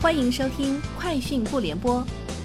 [0.00, 1.96] 欢迎收听《快讯不联播》，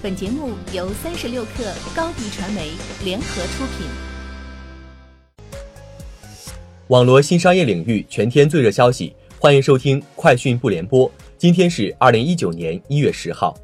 [0.02, 2.72] 本节目由三十六克高低传媒
[3.04, 3.86] 联合出品。
[6.88, 11.08] 网罗新商业领域全天最热消息，欢迎收听《快讯不联播》。
[11.38, 13.56] 今天是二零一九年一月十号。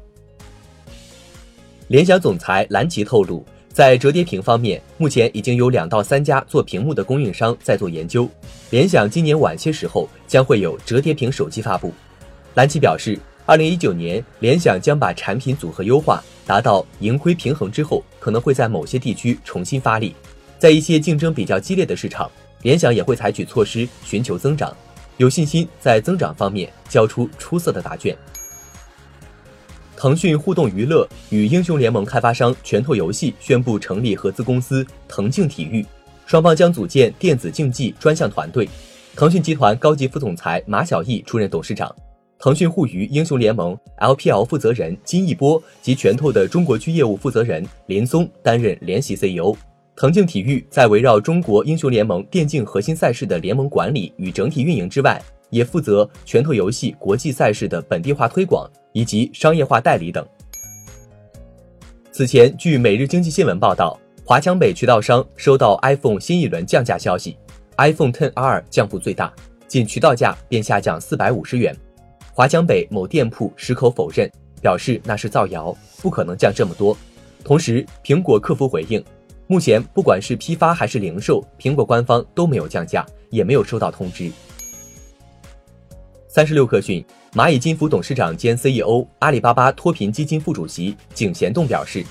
[1.89, 8.29] 联想总裁蓝奇透露，在折叠屏方面，目前已经有两到三家做屏幕的供应商在做研究。
[8.69, 11.93] 联想今年晚些时候将会有折叠屏手机发布。
[12.53, 13.19] 蓝奇表示。
[13.45, 20.15] 二零一九年，联想将把产品组合优化，达到盈亏平衡之后，可能会在某些地区重新发力，
[20.59, 22.29] 在一些竞争比较激烈的市场，
[22.61, 24.75] 联想也会采取措施寻求增长，
[25.17, 28.15] 有信心在增长方面交出出色的答卷。
[29.97, 35.85] 腾讯互动娱乐与英雄联盟开发商拳头游戏宣布成立合资公司腾竞体育，
[36.25, 38.69] 双方将组建电子竞技专项团队，
[39.15, 41.93] 腾讯集团高级副总裁马晓毅出任董事长。
[42.41, 49.55] 腾讯互娱英雄联盟 LPL 负责人金一波及拳头的中国区业务负责人林松担任联席 CEO。
[49.95, 55.21] 腾竞体育在围绕中国英雄联盟电竞核心赛事的联盟管理与整体运营之外，
[55.51, 60.27] 也负责拳头游戏国际赛事的本地化推广以及商业化代理等。
[62.11, 67.37] 此前，据每日经济新闻报道，华强北渠道商收到 iPhone 新一轮降价消息
[67.77, 69.31] ，iPhone 10R 降幅最大，
[69.67, 71.77] 仅渠道价便下降四百五十元。
[72.33, 74.29] 华强北某店铺矢口否认，
[74.61, 76.97] 表示那是造谣，不可能降这么多。
[77.43, 79.03] 同时，苹果客服回应，
[79.47, 84.31] 目前不管是批发还是零售，苹果官方都没有降价，也没有收到通知。
[86.29, 92.01] 三十六氪讯，蚂蚁金服董事长兼 CEO、阿里巴巴脱贫基金副主席井贤栋表示，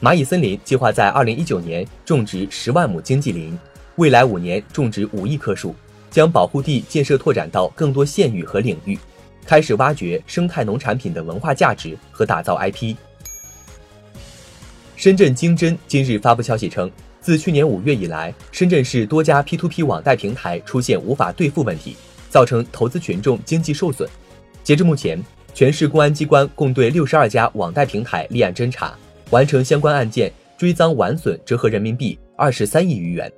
[0.00, 3.58] 蚂蚁森林计划在二零一九年种植十万亩经济林，
[3.96, 5.74] 未来五年种植五亿棵树，
[6.10, 8.98] 将保护地建设拓展到更多县域和领域。
[9.46, 12.96] 开始挖掘生态农产品的文化价值和打造 IP。
[14.96, 21.96] 深圳经侦今日发布消息称，自去年五月以来，深圳市多家 P2P 网贷平台出现无法兑付问题，
[22.28, 24.08] 造成投资群众经济受损。
[24.64, 25.22] 截至目前，
[25.54, 28.96] 全市公安机关共对六十二家网贷平台立案侦查，
[29.30, 33.30] 完成相关案件追赃完损折合人民币二十三亿余元。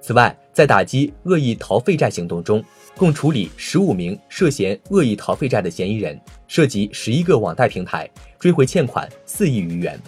[0.00, 2.62] 此外，在打击恶意逃废债行动中，
[2.94, 8.06] 共处理十五名涉嫌恶意逃废债的嫌疑人，涉及十一个网贷平台，
[8.38, 9.98] 追回欠款四亿余元。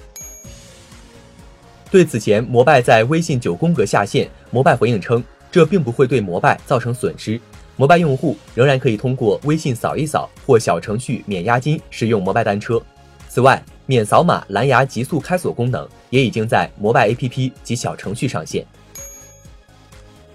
[1.91, 7.41] 对此前摩拜在微信九宫格下线，摩拜回应称，这并不会对摩拜造成损失，
[7.79, 12.79] 摩拜用户仍然可以通过微信扫一扫或小程序免押金使用摩拜单车。
[13.27, 18.67] 此外，免扫码蓝牙极速开锁功能也已经在摩拜 APP 及小程序上线。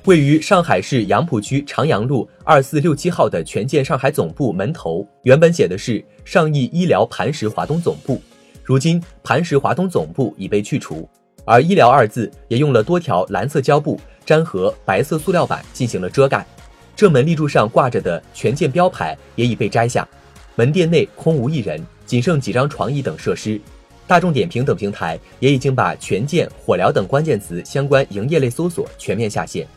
[0.07, 8.21] 位于上海市杨浦区长阳路二四六七号的权健上海总部门头，原本写的是上亿医疗磐石华东总部，
[8.63, 11.09] 如今磐石华东总部已被去除，
[11.43, 16.47] 而医疗二字也用了多条蓝色胶布粘合白色塑料板进行了遮盖。
[16.95, 20.07] 正门立柱上挂着的权健标牌也已被摘下，
[20.55, 23.59] 门店内空无一人，仅剩几张床椅等设施。
[24.07, 29.67] 大众点评等平台也已经把权健、火疗等关键词相关营业类搜索全面下线。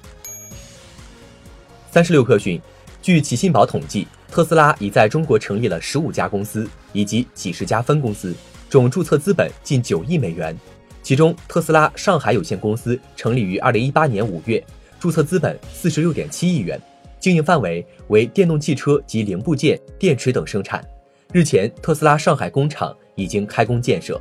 [1.90, 2.60] 三十六氪讯，
[3.02, 8.32] 据启信宝统计，特斯拉已在中国成立了十五家公司以及几十家分公司，
[8.68, 10.56] 总注册资本近九亿美元。
[11.02, 14.64] 其中，特斯拉上海有限公司成立于二零一八年五月，
[15.00, 16.80] 注册资本四十六点七亿元，
[17.18, 20.84] 经营范围为电动汽车及零部件、电池等生产。
[21.32, 24.20] 日前，特斯拉上海工厂已经开工建设。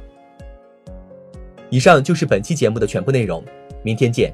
[1.69, 3.44] 以上就是本期节目的全部内容，
[3.84, 4.34] 明天见。